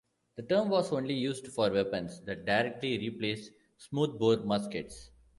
The 0.37 0.41
term 0.41 0.69
was 0.69 0.91
only 0.91 1.13
used 1.13 1.47
for 1.49 1.69
weapons 1.69 2.21
that 2.21 2.43
directly 2.43 2.97
replaced 2.97 3.51
smoothbore 3.77 4.37
muskets. 4.37 5.11